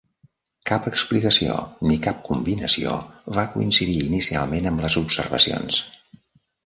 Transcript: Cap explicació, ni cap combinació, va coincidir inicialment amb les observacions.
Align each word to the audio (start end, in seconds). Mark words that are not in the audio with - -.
Cap 0.69 0.85
explicació, 0.91 1.57
ni 1.91 1.99
cap 2.07 2.23
combinació, 2.29 2.95
va 3.35 3.45
coincidir 3.57 3.99
inicialment 4.09 4.71
amb 4.71 4.85
les 4.87 4.99
observacions. 5.07 5.79